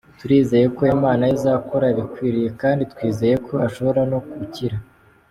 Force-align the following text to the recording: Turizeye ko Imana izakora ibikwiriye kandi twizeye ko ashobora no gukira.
Turizeye 0.19 0.65
ko 0.75 0.81
Imana 0.95 1.23
izakora 1.35 1.85
ibikwiriye 1.93 2.49
kandi 2.61 2.81
twizeye 2.91 3.35
ko 3.45 3.53
ashobora 3.67 4.01
no 4.11 4.19
gukira. 4.39 4.77